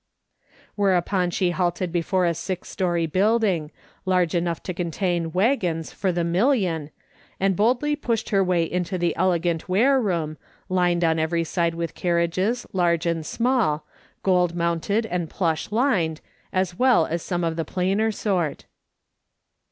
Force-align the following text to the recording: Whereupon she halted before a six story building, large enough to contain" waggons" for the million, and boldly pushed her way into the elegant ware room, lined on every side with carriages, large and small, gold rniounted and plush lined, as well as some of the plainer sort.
Whereupon 0.73 1.29
she 1.29 1.51
halted 1.51 1.91
before 1.91 2.25
a 2.25 2.33
six 2.33 2.69
story 2.69 3.05
building, 3.05 3.69
large 4.03 4.33
enough 4.33 4.63
to 4.63 4.73
contain" 4.73 5.31
waggons" 5.31 5.91
for 5.93 6.11
the 6.11 6.23
million, 6.23 6.89
and 7.39 7.55
boldly 7.55 7.95
pushed 7.95 8.29
her 8.29 8.43
way 8.43 8.63
into 8.63 8.97
the 8.97 9.15
elegant 9.15 9.69
ware 9.69 10.01
room, 10.01 10.37
lined 10.69 11.03
on 11.03 11.19
every 11.19 11.43
side 11.43 11.75
with 11.75 11.93
carriages, 11.93 12.65
large 12.73 13.05
and 13.05 13.27
small, 13.27 13.85
gold 14.23 14.55
rniounted 14.55 15.05
and 15.07 15.29
plush 15.29 15.71
lined, 15.71 16.19
as 16.51 16.79
well 16.79 17.05
as 17.05 17.21
some 17.21 17.43
of 17.43 17.55
the 17.55 17.63
plainer 17.63 18.09
sort. 18.11 18.65